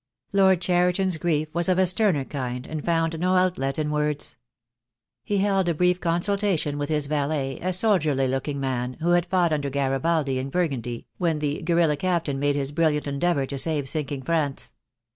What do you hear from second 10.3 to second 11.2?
in Burgundy,